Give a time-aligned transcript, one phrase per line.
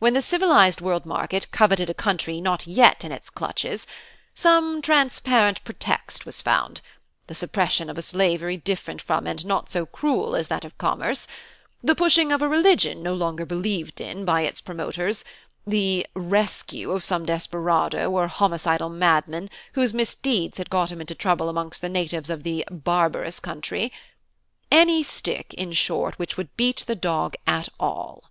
[0.00, 3.86] When the civilised World Market coveted a country not yet in its clutches,
[4.34, 6.80] some transparent pretext was found
[7.28, 11.28] the suppression of a slavery different from and not so cruel as that of commerce;
[11.80, 15.24] the pushing of a religion no longer believed in by its promoters;
[15.64, 21.48] the 'rescue' of some desperado or homicidal madman whose misdeeds had got him into trouble
[21.48, 23.92] amongst the natives of the 'barbarous' country
[24.72, 28.24] any stick, in short, which would beat the dog at all.